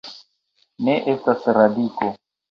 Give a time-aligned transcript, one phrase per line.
[0.87, 2.09] Ne estas radiko.